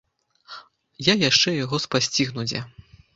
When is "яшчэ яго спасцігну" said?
1.29-2.47